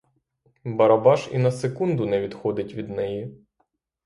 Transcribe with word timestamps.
Барабаш 0.79 1.21
і 1.31 1.37
на 1.43 1.51
секунду 1.57 2.05
не 2.05 2.19
відходить 2.21 2.73
від 2.73 2.89
неї. 2.89 3.45